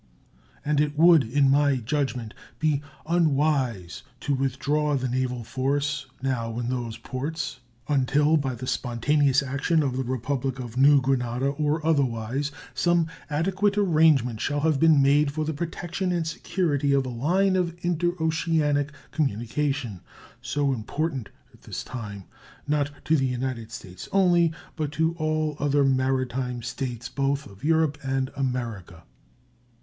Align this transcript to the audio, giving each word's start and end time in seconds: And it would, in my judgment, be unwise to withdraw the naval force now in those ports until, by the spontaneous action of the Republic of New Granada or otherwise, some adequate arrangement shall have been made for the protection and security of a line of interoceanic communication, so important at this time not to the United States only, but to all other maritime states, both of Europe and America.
And 0.65 0.81
it 0.81 0.97
would, 0.97 1.23
in 1.23 1.51
my 1.51 1.75
judgment, 1.75 2.33
be 2.57 2.81
unwise 3.05 4.01
to 4.21 4.33
withdraw 4.33 4.95
the 4.95 5.07
naval 5.07 5.43
force 5.43 6.07
now 6.23 6.57
in 6.57 6.69
those 6.69 6.97
ports 6.97 7.59
until, 7.87 8.35
by 8.35 8.55
the 8.55 8.65
spontaneous 8.65 9.43
action 9.43 9.83
of 9.83 9.95
the 9.95 10.03
Republic 10.03 10.57
of 10.57 10.75
New 10.75 11.01
Granada 11.01 11.49
or 11.49 11.85
otherwise, 11.85 12.51
some 12.73 13.05
adequate 13.29 13.77
arrangement 13.77 14.41
shall 14.41 14.61
have 14.61 14.79
been 14.79 15.03
made 15.03 15.31
for 15.31 15.45
the 15.45 15.53
protection 15.53 16.11
and 16.11 16.25
security 16.25 16.93
of 16.93 17.05
a 17.05 17.09
line 17.09 17.55
of 17.55 17.77
interoceanic 17.85 18.89
communication, 19.11 20.01
so 20.41 20.73
important 20.73 21.29
at 21.53 21.61
this 21.61 21.83
time 21.83 22.23
not 22.67 22.89
to 23.05 23.15
the 23.15 23.27
United 23.27 23.71
States 23.71 24.09
only, 24.11 24.51
but 24.75 24.91
to 24.93 25.13
all 25.19 25.55
other 25.59 25.83
maritime 25.83 26.63
states, 26.63 27.07
both 27.07 27.45
of 27.45 27.63
Europe 27.63 27.99
and 28.03 28.31
America. 28.35 29.03